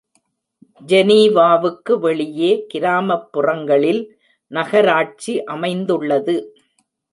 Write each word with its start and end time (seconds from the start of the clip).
ஜெனீவாவுக்கு 0.81 1.93
வெளியே 1.99 2.49
கிராமப்புறங்களில் 2.73 4.01
நகராட்சி 4.51 5.35
அமைந்துள்ளது. 5.45 6.37